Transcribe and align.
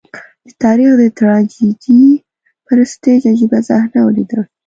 د 0.47 0.49
تاریخ 0.63 0.91
د 1.01 1.03
ټراجېډي 1.17 2.03
پر 2.65 2.77
سټېج 2.91 3.21
عجيبه 3.31 3.59
صحنه 3.67 3.99
ولیده. 4.03 4.39